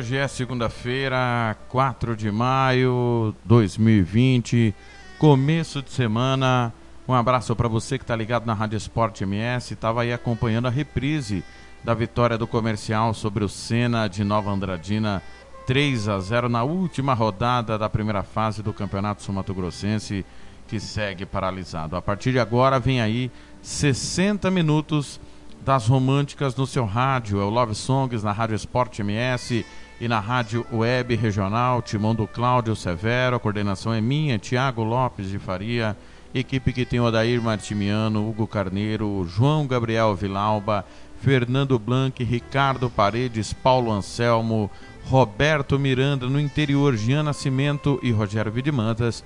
[0.00, 4.74] Hoje é segunda-feira, 4 de maio de 2020,
[5.18, 6.72] começo de semana.
[7.06, 10.70] Um abraço para você que está ligado na Rádio Esporte MS, estava aí acompanhando a
[10.70, 11.44] reprise
[11.84, 15.22] da vitória do comercial sobre o Senna de Nova Andradina,
[15.66, 20.24] 3 a 0 na última rodada da primeira fase do Campeonato Sumato Grossense,
[20.66, 21.94] que segue paralisado.
[21.94, 25.20] A partir de agora vem aí 60 minutos
[25.62, 27.38] das românticas no seu rádio.
[27.38, 29.62] É o Love Songs na Rádio Esporte MS
[30.00, 31.82] e na Rádio Web Regional.
[31.82, 33.36] Timão do Cláudio Severo.
[33.36, 35.96] A coordenação é minha, Tiago Lopes de Faria.
[36.34, 40.86] Equipe que tem o Adair Martimiano, Hugo Carneiro, João Gabriel Vilauba,
[41.20, 44.70] Fernando Blanc, Ricardo Paredes, Paulo Anselmo,
[45.04, 49.22] Roberto Miranda no interior, Jean Nascimento e Rogério Vidimantas.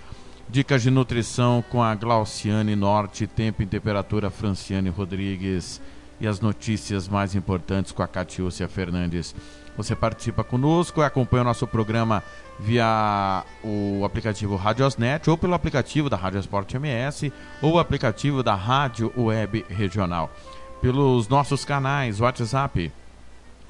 [0.48, 5.80] Dicas de nutrição com a Glauciane Norte, tempo e temperatura Franciane Rodrigues
[6.20, 9.34] e as notícias mais importantes com a Catiúcia Fernandes.
[9.76, 12.22] Você participa conosco acompanha o nosso programa
[12.58, 17.30] via o aplicativo Radiosnet ou pelo aplicativo da Rádio Esporte MS
[17.60, 20.32] ou o aplicativo da Rádio Web Regional.
[20.80, 22.90] Pelos nossos canais WhatsApp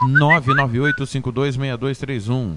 [0.00, 2.56] 998526231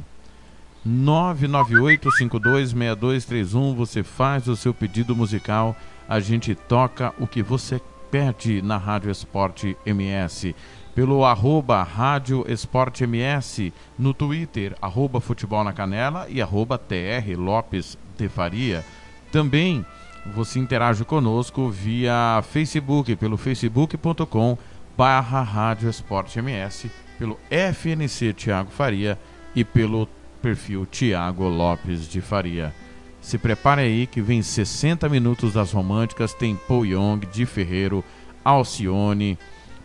[0.85, 5.75] 998526231 você faz o seu pedido musical,
[6.07, 10.55] a gente toca o que você pede na Rádio Esporte MS.
[10.97, 17.95] Pelo arroba Rádio Esporte MS no Twitter, arroba Futebol na Canela e arroba TR Lopes
[18.17, 18.83] de Faria.
[19.31, 19.85] Também
[20.33, 24.57] você interage conosco via Facebook, pelo facebook.com
[24.97, 29.19] barra Rádio Esporte MS, pelo FNC Tiago Faria
[29.55, 30.09] e pelo
[30.41, 32.73] perfil Tiago Lopes de Faria.
[33.21, 38.03] Se prepare aí que vem 60 minutos das românticas, tem Paul Young, Di Ferreiro,
[38.43, 39.37] Alcione,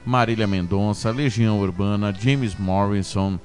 [0.04, 3.38] Marília Mendonça, Legião Urbana, James Morrison,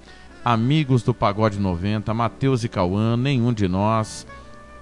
[0.43, 4.25] Amigos do Pagode 90, Matheus e Cauã, Nenhum de Nós,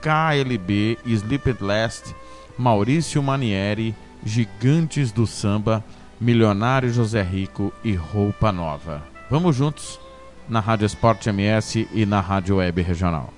[0.02, 2.16] KLB, Sleep at Last,
[2.58, 5.84] Maurício Manieri, Gigantes do Samba,
[6.20, 9.04] Milionário José Rico e Roupa Nova.
[9.30, 10.00] Vamos juntos
[10.48, 13.34] na Rádio Esporte MS e na Rádio Web Regional.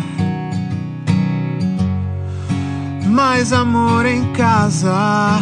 [3.06, 5.40] Mais amor em casa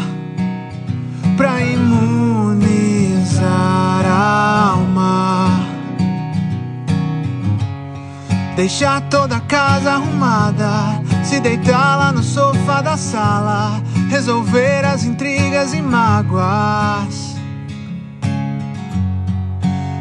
[8.69, 15.73] Deixar toda a casa arrumada, se deitar lá no sofá da sala, resolver as intrigas
[15.73, 17.35] e mágoas.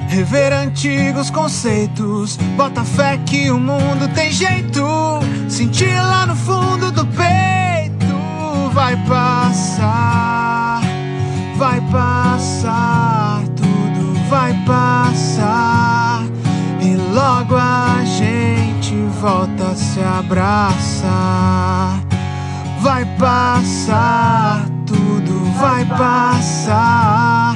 [0.09, 4.83] Rever antigos conceitos, bota fé que o mundo tem jeito.
[5.47, 10.81] Sentir lá no fundo do peito, vai passar
[11.55, 16.21] vai passar, tudo vai passar
[16.81, 17.87] e logo a
[19.21, 22.00] volta se abraçar.
[22.81, 27.55] Vai passar, tudo vai passar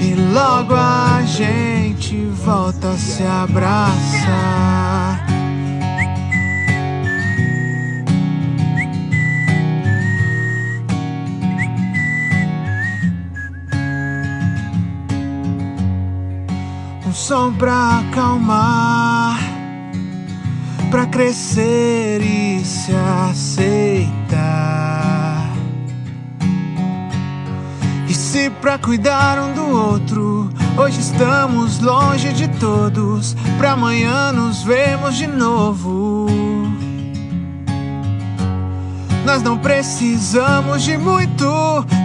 [0.00, 4.70] e logo a gente volta se abraçar.
[17.10, 19.36] um som pra acalmar,
[20.90, 22.92] pra crescer e se
[23.28, 24.30] aceitar.
[28.08, 34.64] E se pra cuidar um do outro, hoje estamos longe de todos, pra amanhã nos
[34.64, 36.26] vermos de novo.
[39.24, 41.46] Nós não precisamos de muito,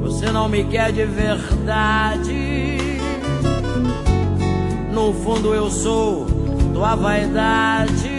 [0.00, 2.29] você não me quer de verdade.
[5.00, 6.26] No fundo eu sou
[6.74, 8.10] tua vaidade.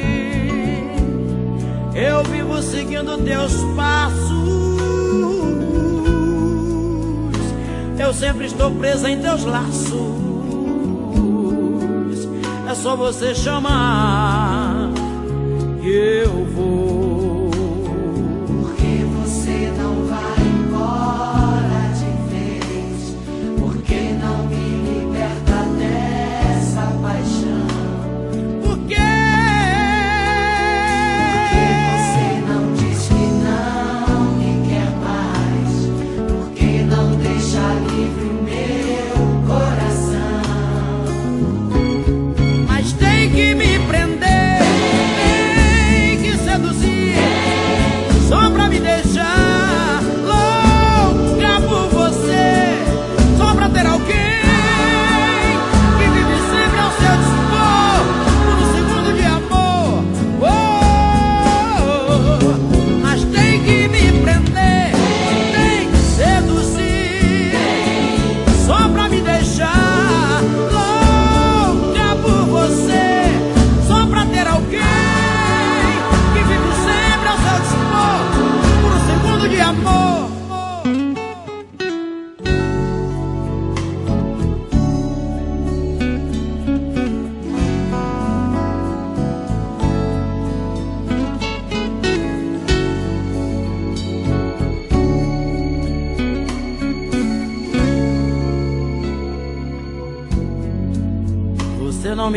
[1.93, 4.81] Eu vivo seguindo teus passos.
[8.00, 9.93] Eu sempre estou presa em teus laços.
[12.67, 14.89] É só você chamar
[15.83, 16.90] que eu vou.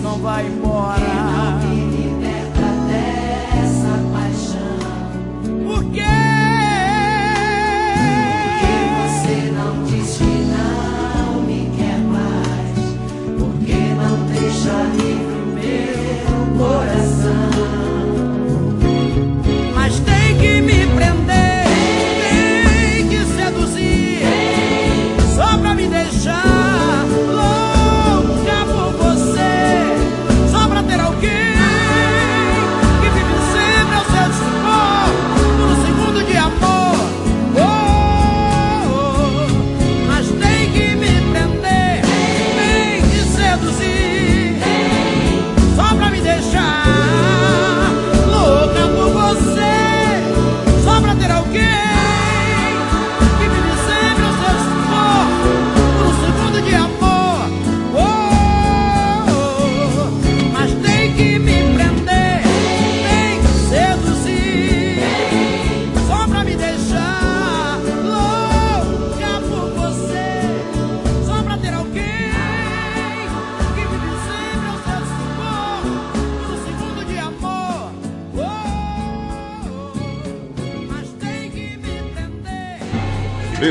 [0.00, 1.65] Não vai embora.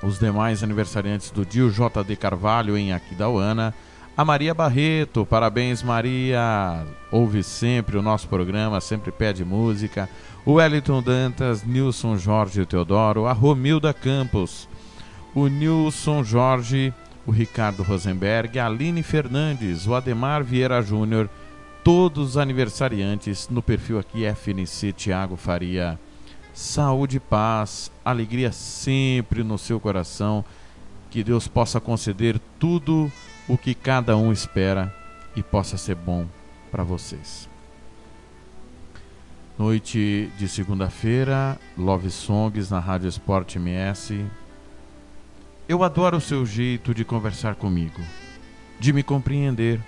[0.00, 3.74] Os demais aniversariantes do dia, o JD Carvalho em Aquidauana,
[4.16, 10.08] a Maria Barreto, parabéns Maria, ouve sempre o nosso programa, sempre pede música.
[10.46, 14.68] O Wellington Dantas, Nilson Jorge Teodoro, a Romilda Campos,
[15.34, 16.94] o Nilson Jorge,
[17.26, 21.28] o Ricardo Rosenberg, a Aline Fernandes, o Ademar Vieira Júnior,
[21.84, 25.98] todos os aniversariantes no perfil aqui FNC Tiago Faria.
[26.52, 30.44] Saúde paz, alegria sempre no seu coração.
[31.10, 33.10] Que Deus possa conceder tudo
[33.48, 34.94] o que cada um espera
[35.36, 36.26] e possa ser bom
[36.70, 37.48] para vocês.
[39.58, 44.24] Noite de segunda-feira, Love Songs na Rádio Esporte MS.
[45.68, 48.00] Eu adoro o seu jeito de conversar comigo,
[48.78, 49.80] de me compreender,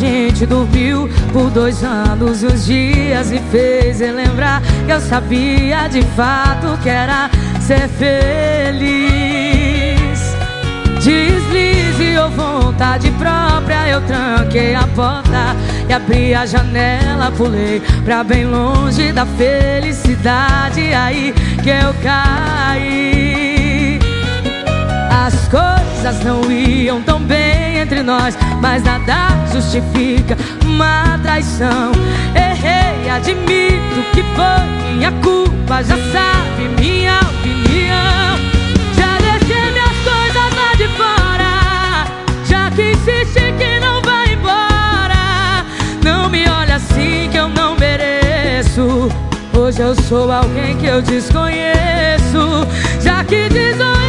[0.00, 6.00] Gente dormiu por dois anos e uns dias me fez relembrar que eu sabia de
[6.16, 8.80] fato que era ser feliz.
[11.04, 15.54] Deslize ou vontade própria, eu tranquei a porta
[15.86, 20.94] e abri a janela, pulei pra bem longe da felicidade.
[20.94, 23.49] Aí que eu caí.
[25.22, 31.92] As coisas não iam tão bem entre nós, mas nada justifica uma traição.
[32.34, 38.38] Errei, admito que foi minha culpa, já sabe minha opinião.
[38.96, 42.06] Já deixei minhas coisas lá de fora,
[42.46, 45.66] já que insiste que não vai embora.
[46.02, 49.10] Não me olha assim que eu não mereço.
[49.52, 52.66] Hoje eu sou alguém que eu desconheço,
[53.02, 53.99] já que desonrei nossa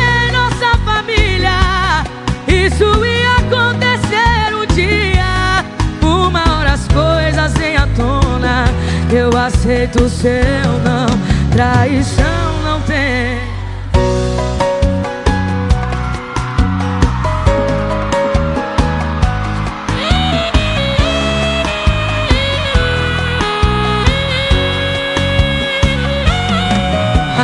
[1.02, 2.04] família.
[2.48, 5.66] Isso ia acontecer um dia.
[6.02, 8.66] Uma hora as coisas vêm à tona.
[9.12, 10.32] Eu aceito o seu
[10.84, 11.08] não,
[11.52, 13.40] traição não tem.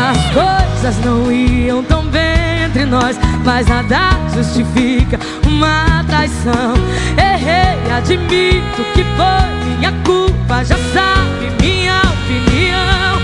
[0.09, 6.73] As coisas não iam tão bem entre nós, mas nada justifica uma traição.
[7.17, 13.21] Errei, admito que foi minha culpa, já sabe minha opinião.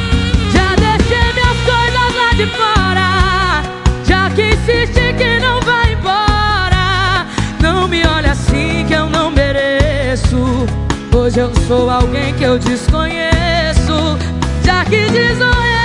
[0.53, 3.63] Já deixei minhas coisas lá de fora,
[4.05, 7.27] já que insiste que não vai embora.
[7.61, 10.65] Não me olha assim que eu não mereço.
[11.13, 14.17] Hoje eu sou alguém que eu desconheço,
[14.63, 15.82] já que desonrei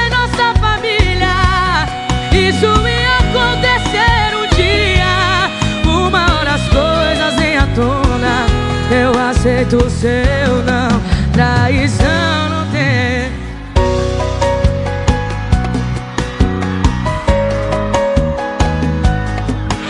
[9.49, 11.01] aceito o seu não,
[11.33, 13.33] traição não tem.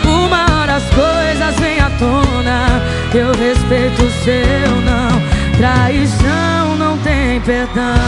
[0.05, 2.81] Uma hora as coisas vêm à tona.
[3.13, 5.21] Eu respeito o seu não,
[5.57, 7.99] traição não tem perdão.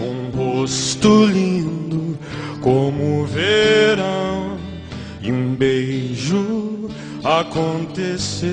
[0.00, 2.18] um rosto lindo
[2.60, 4.58] como o verão,
[5.22, 6.88] e um beijo
[7.24, 8.50] aconteceu.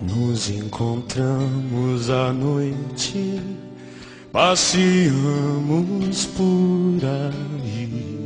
[0.00, 3.40] Nos encontramos à noite,
[4.32, 8.25] passeamos por aí.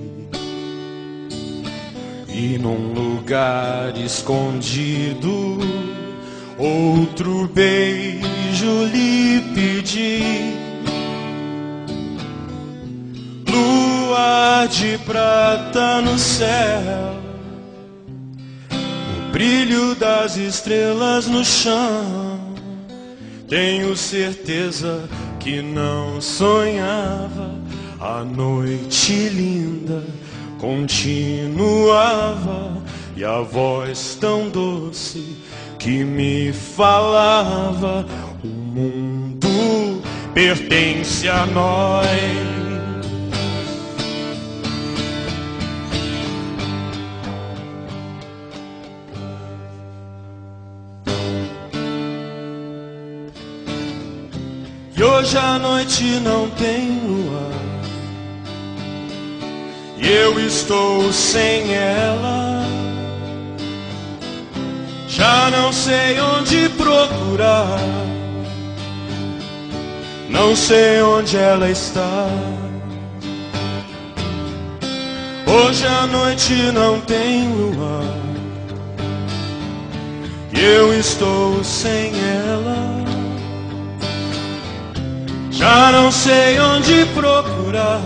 [2.32, 5.58] E num lugar escondido,
[6.58, 10.54] outro beijo lhe pedi.
[13.48, 17.20] Lua de prata no céu
[19.30, 22.54] o brilho das estrelas no chão.
[23.48, 27.58] Tenho certeza que não sonhava.
[28.00, 30.02] A noite linda
[30.60, 32.10] continuava
[33.16, 35.36] e a voz tão doce
[35.78, 38.06] que me falava:
[38.44, 40.02] O mundo
[40.34, 42.06] pertence a nós.
[54.96, 57.69] E hoje a noite não tem luar
[60.00, 62.64] e eu estou sem ela.
[65.06, 67.78] Já não sei onde procurar,
[70.28, 72.26] não sei onde ela está.
[75.46, 78.04] Hoje à noite não tem luar,
[80.52, 83.00] e eu estou sem ela.
[85.50, 88.00] Já não sei onde procurar.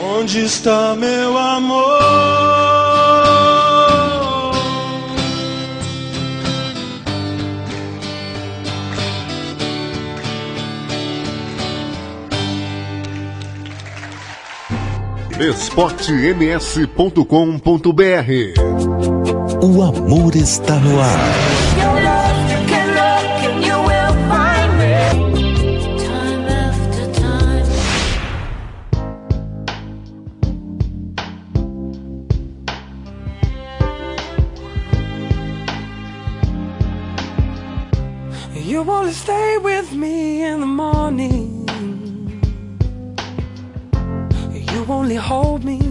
[0.00, 2.78] Onde está meu amor?
[15.40, 17.22] esportems.com.br
[19.62, 21.67] O amor está no ar.
[45.18, 45.87] hold me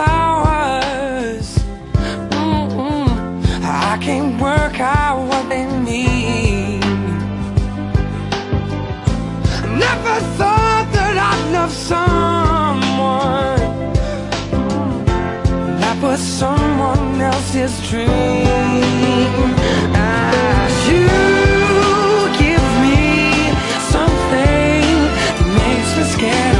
[0.00, 1.48] flowers.
[2.30, 3.08] Mm -mm.
[3.90, 6.80] I can't work out what they mean.
[9.84, 13.62] Never thought that I'd love someone
[15.82, 19.48] That was someone else's dream.
[20.22, 21.08] As you
[22.44, 23.00] give me
[23.94, 24.84] something
[25.36, 26.59] that makes me scared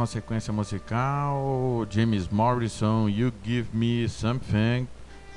[0.00, 1.86] Uma sequência musical.
[1.90, 4.88] James Morrison, You Give Me Something.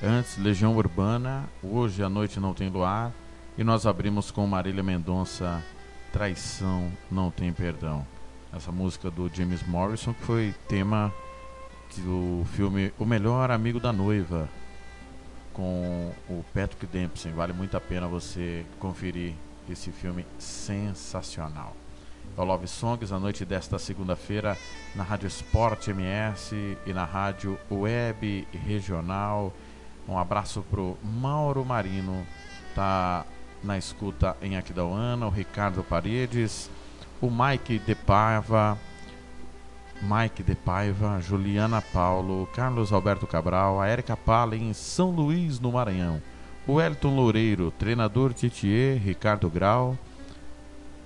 [0.01, 1.49] Antes, Legião Urbana.
[1.61, 3.11] Hoje a noite não tem luar.
[3.57, 5.61] E nós abrimos com Marília Mendonça,
[6.13, 8.07] Traição Não Tem Perdão.
[8.53, 11.13] Essa música do James Morrison, que foi tema
[11.97, 14.47] do filme O Melhor Amigo da Noiva,
[15.51, 17.33] com o Patrick Dempsey.
[17.33, 19.33] Vale muito a pena você conferir
[19.69, 21.82] esse filme sensacional.
[22.35, 24.57] É o Love Songs, a noite desta segunda-feira,
[24.95, 29.53] na Rádio Sport MS e na Rádio Web Regional.
[30.07, 32.25] Um abraço pro Mauro Marino,
[32.73, 33.23] tá
[33.63, 36.71] na escuta em Aquidauana, o Ricardo Paredes,
[37.21, 38.79] o Mike De Paiva,
[40.01, 45.71] Mike De Paiva, Juliana Paulo, Carlos Alberto Cabral, a Érica Pala em São Luís, no
[45.71, 46.19] Maranhão,
[46.65, 49.95] o Elton Loureiro, treinador Titier, Ricardo Grau,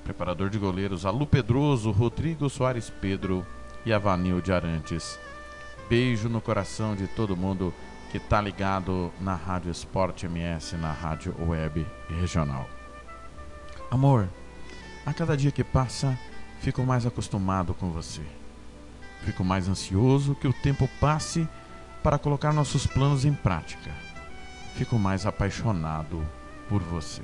[0.07, 3.45] preparador de goleiros Alu Pedroso, Rodrigo Soares Pedro
[3.85, 5.19] e Avanil de Arantes.
[5.89, 7.73] Beijo no coração de todo mundo
[8.09, 11.85] que tá ligado na Rádio Esporte MS, na Rádio Web
[12.21, 12.69] Regional.
[13.91, 14.29] Amor,
[15.05, 16.17] a cada dia que passa,
[16.61, 18.21] fico mais acostumado com você.
[19.25, 21.45] Fico mais ansioso que o tempo passe
[22.01, 23.91] para colocar nossos planos em prática.
[24.75, 26.25] Fico mais apaixonado
[26.69, 27.23] por você.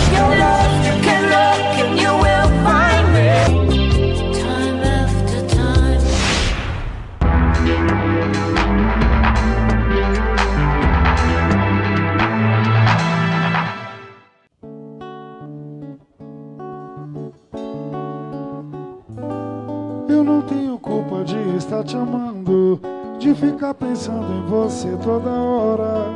[24.81, 26.09] Você toda hora.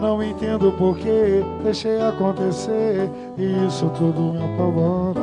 [0.00, 5.20] Não entendo por que deixei acontecer e isso tudo me apavora.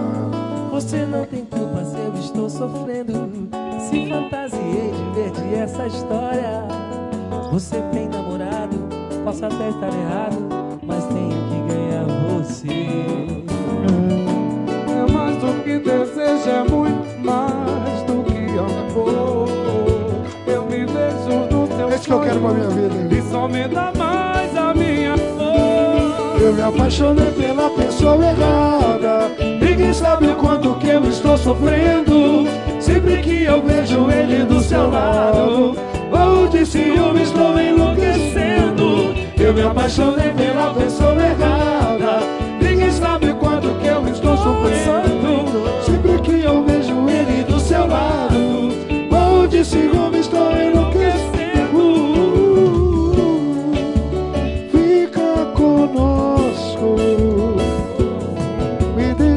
[0.71, 3.49] Você não tem culpa se eu estou sofrendo.
[3.79, 6.63] Se fantasiei de ver de essa história.
[7.51, 8.77] Você tem namorado,
[9.23, 10.37] posso até estar errado,
[10.83, 12.67] mas tenho que ganhar você.
[14.91, 19.34] É mais do que desejo, é muito mais do que amor.
[22.05, 22.95] Esse que eu quero pra minha vida.
[23.47, 26.39] Me dá mais a minha dor.
[26.39, 29.31] Eu me apaixonei pela pessoa errada.
[29.59, 32.47] Ninguém sabe quanto que eu estou sofrendo.
[32.79, 35.75] Sempre que eu vejo ele do seu lado,
[36.11, 39.15] ou de ciúme estou enlouquecendo.
[39.35, 42.19] Eu me apaixonei pela pessoa errada.
[42.61, 45.83] Ninguém sabe quanto que eu estou sofrendo.
[45.83, 48.69] Sempre que eu vejo ele do seu lado,
[49.11, 51.14] ou de ciúme estou enlouquecendo.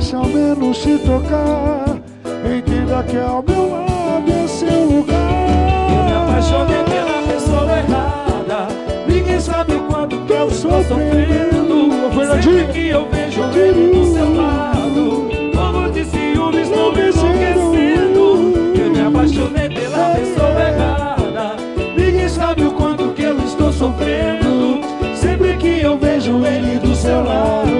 [0.08, 1.84] Deixa ao menos te tocar.
[2.44, 5.16] Entenda que ao meu lado é seu lugar.
[5.90, 8.68] Eu me apaixonei pela pessoa errada.
[9.06, 11.88] Ninguém sabe o quanto que eu estou sofrendo.
[12.42, 18.80] Sempre que eu vejo ele do seu lado, como de ciúme estou me enlouquecendo.
[18.80, 21.56] Eu me apaixonei pela pessoa errada.
[21.96, 24.80] Ninguém sabe o quanto que eu estou sofrendo.
[25.14, 27.77] Sempre que eu vejo ele do seu lado,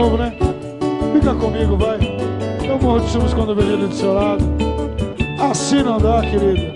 [0.00, 0.32] novo, né?
[1.12, 1.98] Fica comigo, vai.
[2.66, 4.42] Eu morro de ciúmes quando eu vejo ele do seu lado.
[5.38, 6.74] Assim não dá, querida.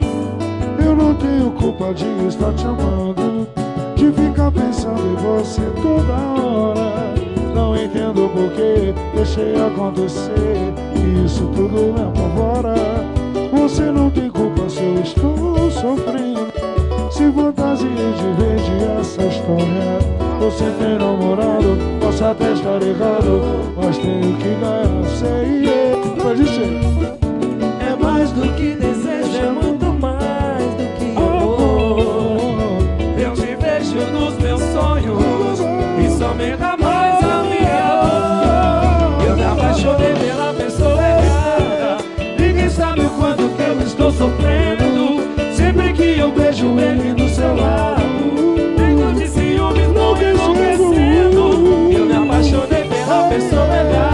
[0.84, 3.48] Eu não tenho culpa de estar te amando,
[3.96, 7.14] de ficar pensando em você toda hora.
[7.54, 12.74] Não entendo por que deixei acontecer, e isso tudo me apavora.
[13.52, 16.73] Você não tem culpa se eu estou sofrendo.
[17.14, 19.98] Se fantasiei de ver de essa história.
[20.40, 23.40] Você tem namorado, posso até estar errado,
[23.76, 25.62] mas tenho que ganhar, sei.
[26.20, 26.80] Pode ser.
[27.88, 28.93] É mais do que desejo,
[53.34, 54.13] pessoa errada.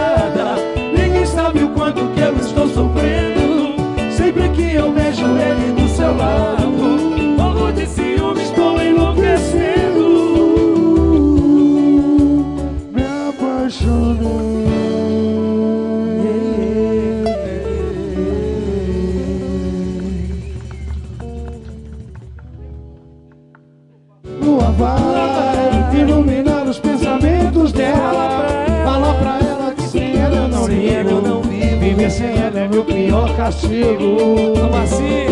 [33.50, 34.54] Castigo.
[34.54, 35.26] Como assim?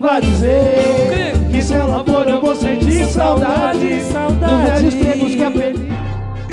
[0.00, 4.02] Vai dizer que se ela for eu vou sentir saudade.
[4.10, 4.84] Saudade.
[4.84, 5.86] Nos velhos tempos que aprendi.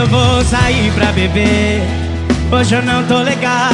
[0.00, 1.82] Eu vou sair pra beber.
[2.50, 3.68] Hoje eu não tô legal.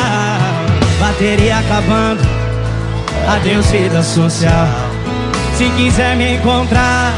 [0.98, 2.20] Bateria acabando.
[3.28, 4.66] Adeus, vida social.
[5.54, 7.12] Se quiser me encontrar,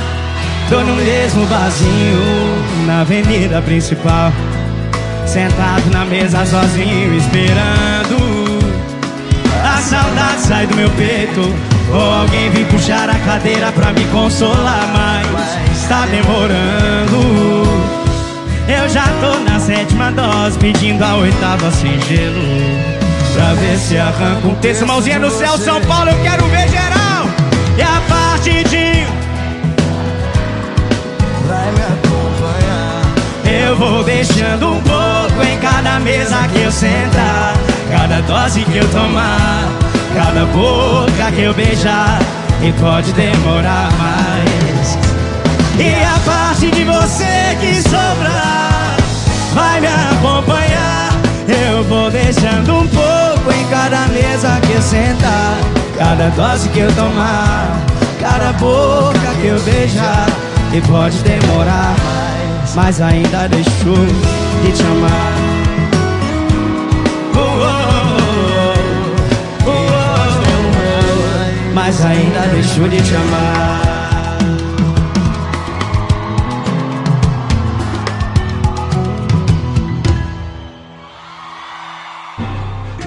[0.69, 2.21] tô no mesmo barzinho,
[2.87, 4.31] na avenida principal.
[5.27, 8.59] Sentado na mesa sozinho, esperando.
[9.65, 11.41] A saudade sai do meu peito.
[11.91, 17.58] Ou alguém vem puxar a cadeira pra me consolar, mas está demorando.
[18.69, 22.43] Eu já tô na sétima dose, pedindo a oitava sem gelo.
[23.33, 24.87] Pra ver se arranca um texto.
[24.87, 27.27] Mãozinha no céu, São Paulo, eu quero ver geral.
[27.79, 29.07] E a parte de
[31.47, 33.03] Vai me acompanhar.
[33.67, 37.55] Eu vou deixando um pouco em cada mesa que eu sentar.
[37.91, 39.67] Cada dose que eu tomar,
[40.15, 42.19] cada boca que eu beijar.
[42.63, 44.99] E pode demorar mais.
[45.79, 46.08] E
[46.59, 48.97] parte de você que sobrar
[49.55, 51.11] vai me acompanhar.
[51.47, 55.57] Eu vou deixando um pouco em cada mesa que eu sentar.
[55.97, 57.81] Cada dose que eu tomar,
[58.21, 60.27] cada boca que eu beijar.
[60.73, 61.95] E pode demorar
[62.75, 63.71] mas ainda deixo
[64.63, 65.33] de te amar.
[67.35, 67.67] Oh, oh,
[69.67, 69.75] oh, oh, oh.
[71.75, 73.78] Mas ainda deixo de te amar.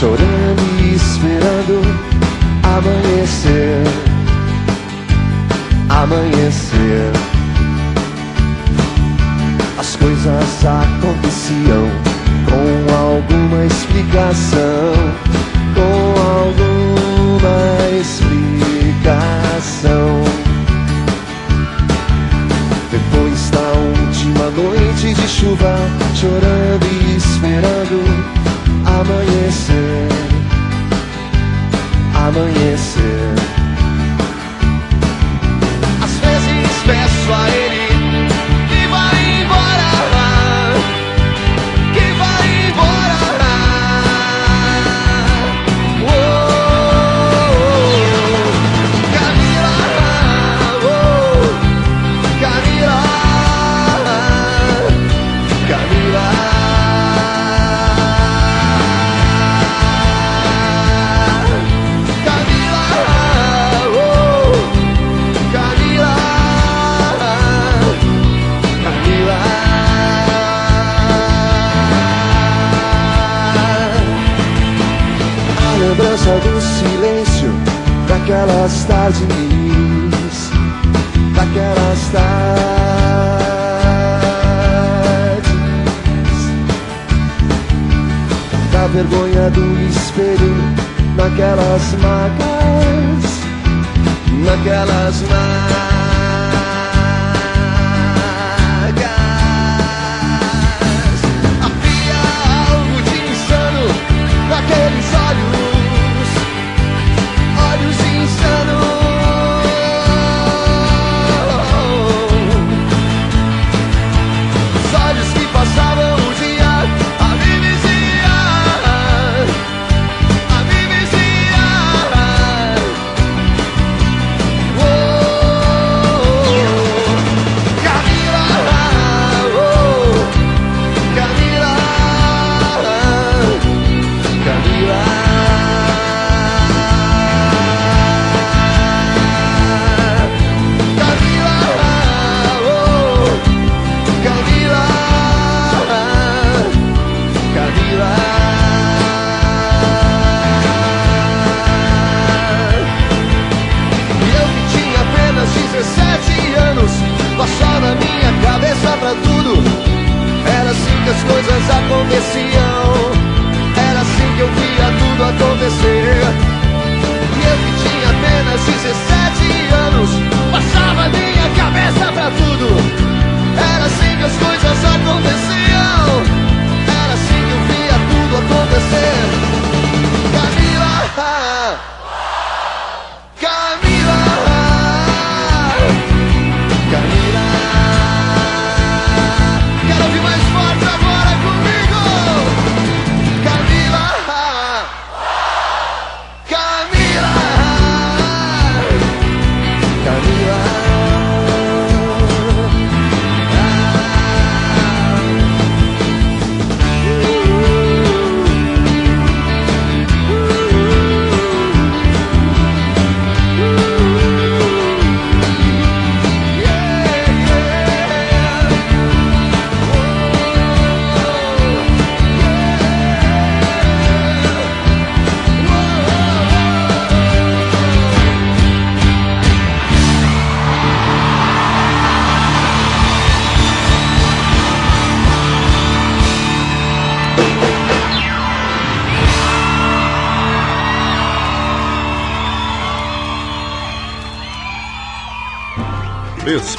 [0.00, 0.29] sobre.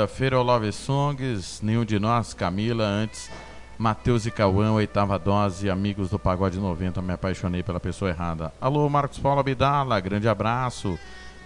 [0.00, 3.30] Segunda-feira, o Love Songs, nenhum de nós, Camila, antes,
[3.76, 8.50] Matheus e Cauã, oitava dose, amigos do Pagode 90, me apaixonei pela pessoa errada.
[8.60, 10.98] Alô, Marcos Paulo Abdala, grande abraço,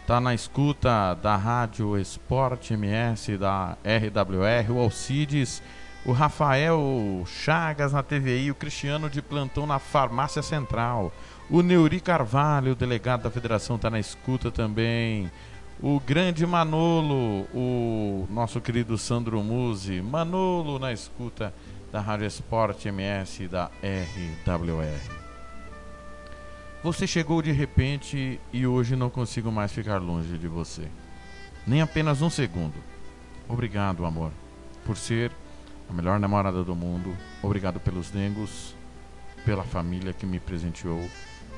[0.06, 5.60] tá na escuta da Rádio Esporte MS, da RWR, o Alcides,
[6.04, 11.12] o Rafael Chagas na TVI, o Cristiano de plantão na Farmácia Central,
[11.50, 15.28] o Neuri Carvalho, delegado da federação, está na escuta também.
[15.82, 21.52] O grande Manolo, o nosso querido Sandro Musi, Manolo na escuta
[21.90, 25.24] da Rádio Esporte MS da RWR.
[26.82, 30.88] Você chegou de repente e hoje não consigo mais ficar longe de você.
[31.66, 32.74] Nem apenas um segundo.
[33.48, 34.30] Obrigado, amor,
[34.86, 35.32] por ser
[35.88, 37.14] a melhor namorada do mundo.
[37.42, 38.74] Obrigado pelos dengos,
[39.44, 41.00] pela família que me presenteou,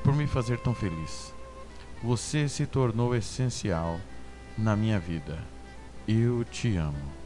[0.03, 1.36] por me fazer tão feliz.
[2.03, 3.99] Você se tornou essencial
[4.57, 5.39] na minha vida.
[6.07, 7.17] Eu te amo.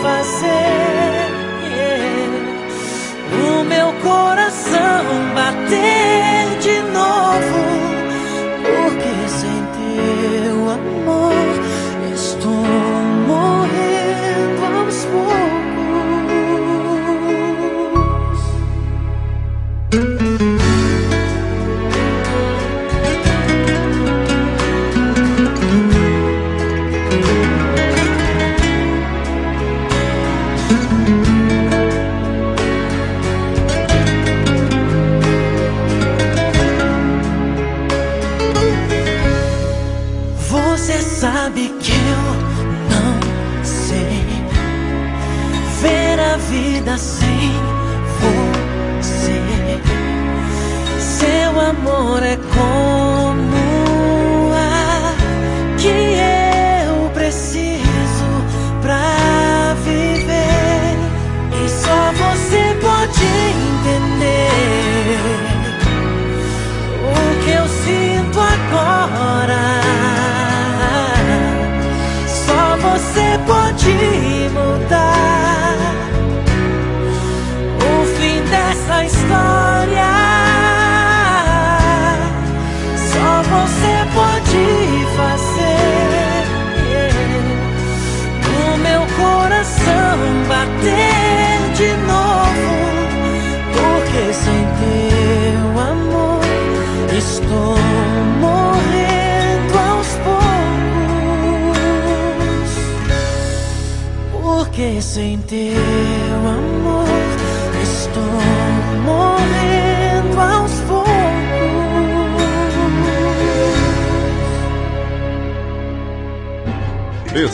[0.00, 0.39] Pode fazer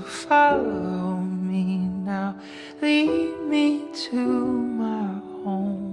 [0.00, 2.36] follow me now.
[2.80, 5.88] Lead me to my home.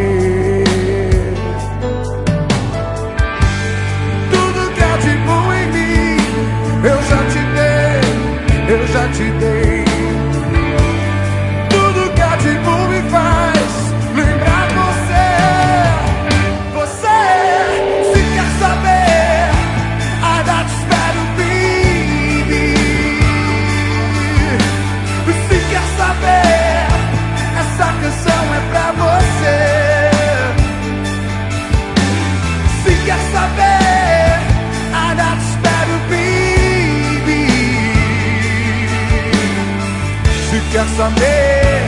[41.02, 41.82] Amei.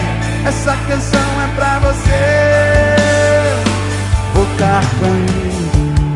[0.44, 2.96] Essa canção é pra você.
[4.34, 5.44] Voltar pra mim.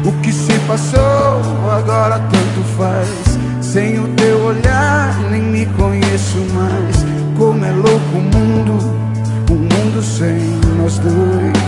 [0.04, 3.38] O que se passou agora tanto faz.
[3.60, 7.06] Sem o teu olhar nem me conheço mais.
[7.38, 8.72] Como é louco o mundo,
[9.48, 11.67] o um mundo sem nós dois.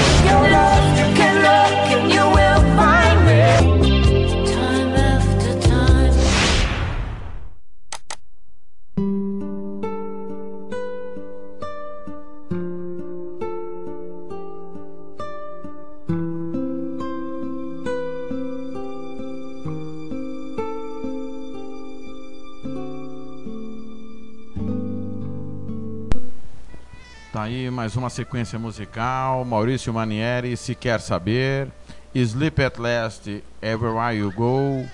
[28.21, 29.43] Sequência musical.
[29.43, 31.69] Maurício Manieri, Se Quer Saber.
[32.13, 34.85] Sleep at Last, Everywhere You Go.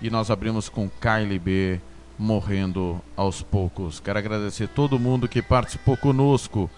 [0.00, 1.80] E nós abrimos com Kylie B,
[2.18, 4.00] Morrendo aos Poucos.
[4.00, 6.68] Quero agradecer todo mundo que participou conosco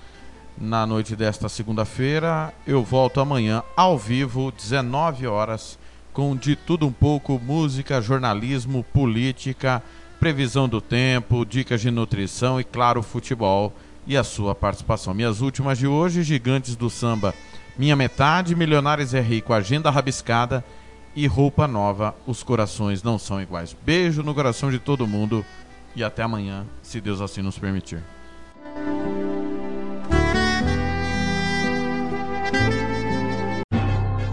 [0.58, 2.52] na noite desta segunda-feira.
[2.66, 5.78] Eu volto amanhã ao vivo, 19 horas,
[6.12, 9.82] com de tudo um pouco: música, jornalismo, política,
[10.20, 13.72] previsão do tempo, dicas de nutrição e, claro, futebol
[14.06, 15.14] e a sua participação.
[15.14, 17.34] Minhas últimas de hoje: Gigantes do Samba,
[17.78, 20.64] Minha Metade, Milionários é Rico, Agenda Rabiscada
[21.14, 22.14] e Roupa Nova.
[22.26, 23.76] Os corações não são iguais.
[23.84, 25.44] Beijo no coração de todo mundo
[25.94, 28.02] e até amanhã, se Deus assim nos permitir.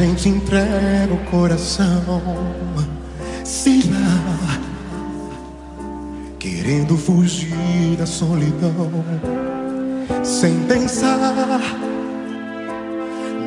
[0.01, 2.23] Gente entrega o coração?
[3.45, 4.59] Será
[6.39, 9.05] querendo fugir da solidão
[10.23, 11.61] sem pensar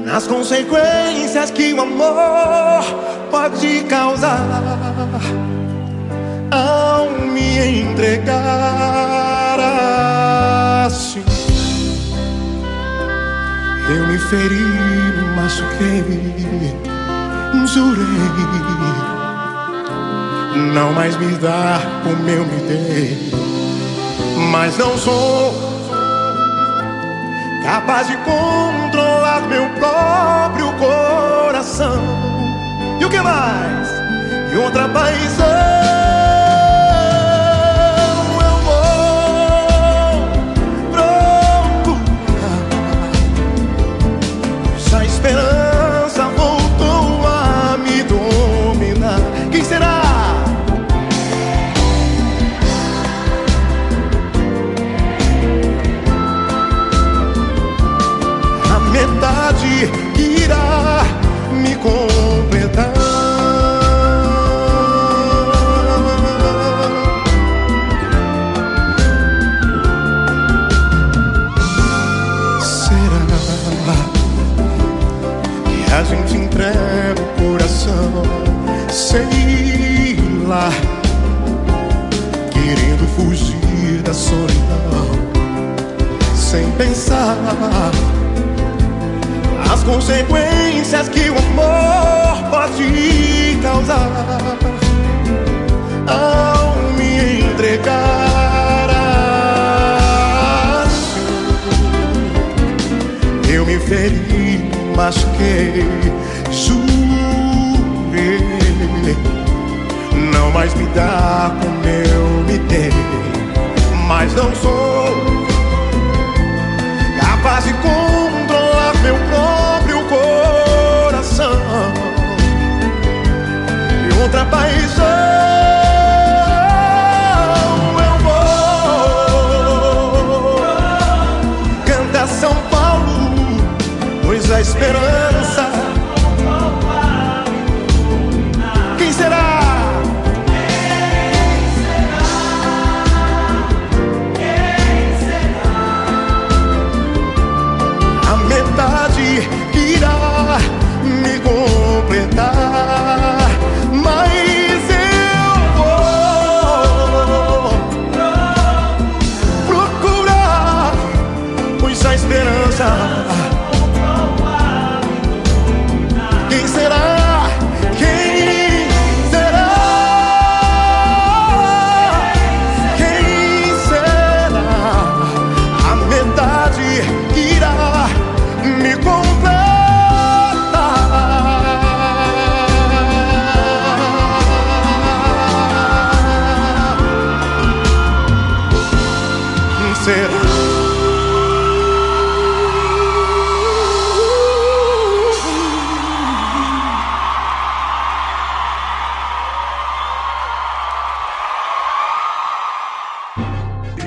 [0.05, 2.83] nas consequências que o amor
[3.31, 4.61] pode causar
[6.51, 9.59] ao me entregar
[10.85, 11.32] assim?
[13.95, 16.03] Eu me feri, me machuquei,
[17.67, 18.03] jurei
[20.73, 23.31] não mais me dar como eu me dei,
[24.51, 25.53] mas não sou
[27.63, 32.01] capaz de controlar meu próprio coração.
[32.99, 33.89] E o que mais?
[34.51, 36.02] E outra paixão.
[59.63, 60.12] Metade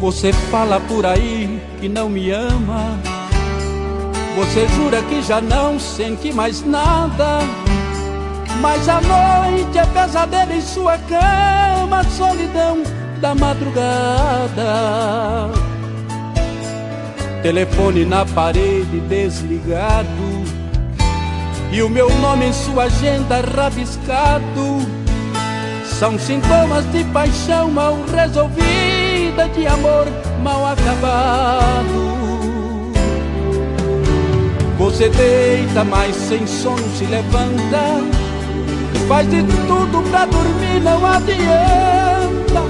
[0.01, 1.44] Você fala por aí
[1.85, 2.99] que não me ama.
[4.37, 7.41] Você jura que já não sente mais nada.
[8.62, 12.82] Mas a noite é pesadelo em sua cama, solidão
[13.20, 14.62] da madrugada.
[17.43, 20.43] Telefone na parede desligado.
[21.70, 24.78] E o meu nome em sua agenda rabiscado.
[25.85, 28.94] São sintomas de paixão mal resolvida,
[29.35, 30.07] de amor
[30.43, 32.14] mal acabado.
[34.78, 38.01] Você deita, mas sem sono se levanta.
[39.09, 42.62] Faz de tudo pra dormir, não adianta.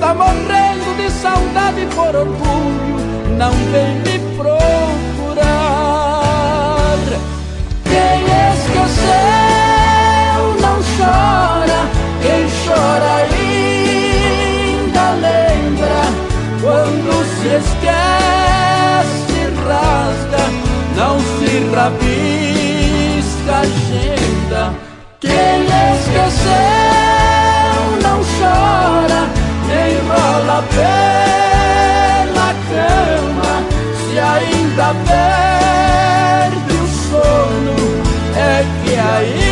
[0.00, 2.96] Tá morrendo de saudade por orgulho,
[3.36, 4.56] não vem me procurar.
[7.84, 8.24] Quem
[8.54, 9.16] esqueceu
[10.60, 11.80] não chora,
[12.22, 13.45] quem chora ainda
[17.58, 20.44] esquece, rasga,
[20.96, 24.62] não se rabisca agenda.
[25.20, 26.56] Quem esqueceu
[28.02, 29.22] não chora,
[29.68, 33.54] nem rola pela cama.
[33.96, 37.76] Se ainda perde o sono,
[38.36, 39.45] é que ainda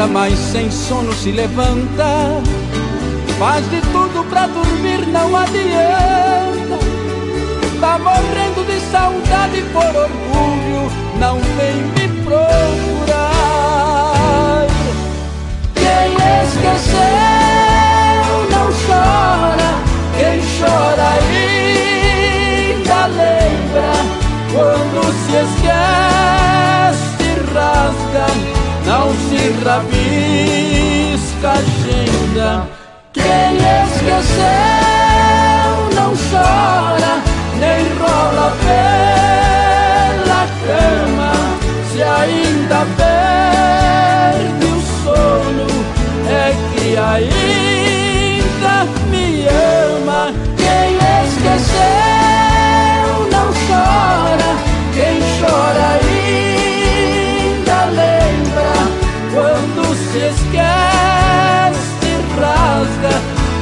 [0.00, 2.40] Deita, mas sem sono se levanta.
[3.38, 6.78] Faz de tudo pra dormir, não adianta.
[7.80, 13.36] Tá morrendo de saudade por orgulho, não vem me procurar.
[15.74, 17.00] Quem esqueceu
[18.50, 19.70] não chora,
[20.16, 21.08] quem chora
[22.88, 23.90] ainda lembra.
[24.52, 28.49] Quando se esquece, rasga
[29.30, 32.68] se rabisca a agenda.
[33.12, 34.46] Quem esqueceu
[35.94, 37.14] não chora,
[37.60, 41.32] nem rola pela cama.
[41.92, 44.68] Se ainda perde o
[45.04, 45.68] sono,
[46.28, 46.30] é
[46.74, 47.59] que ainda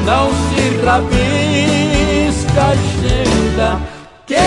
[0.08, 3.68] não se rabisca agenda.
[4.26, 4.38] Quem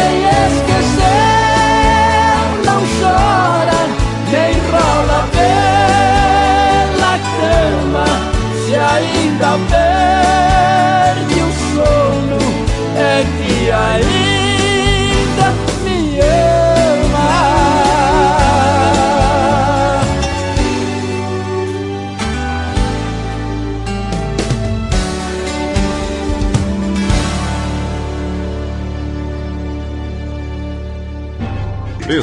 [0.47, 1.05] esqueceu
[2.65, 3.81] não chora,
[4.31, 8.05] nem rola pela cama.
[8.65, 9.90] Se ainda perde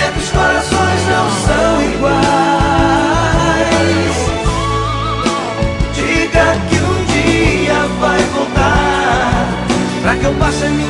[0.00, 2.20] sabia os corações não são iguais.
[5.94, 9.48] Diga que um dia vai voltar,
[10.02, 10.89] pra que eu passe a minha